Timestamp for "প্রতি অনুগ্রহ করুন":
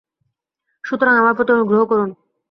1.35-2.09